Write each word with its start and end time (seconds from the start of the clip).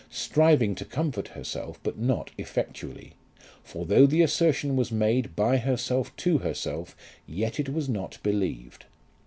Striving 0.09 0.73
to 0.73 0.83
comfort 0.83 1.27
herself, 1.27 1.79
but 1.83 1.95
not 1.99 2.31
effectually; 2.35 3.13
for 3.63 3.85
though 3.85 4.07
the 4.07 4.23
assertion 4.23 4.75
was 4.75 4.91
made 4.91 5.35
by 5.35 5.57
herself 5.57 6.11
to 6.15 6.39
herself, 6.39 6.97
yet 7.27 7.59
it 7.59 7.69
was 7.69 7.87
not 7.87 8.17
believed. 8.23 8.85